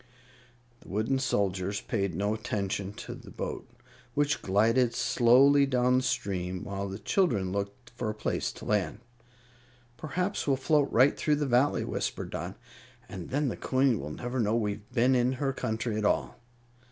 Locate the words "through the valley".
11.15-11.85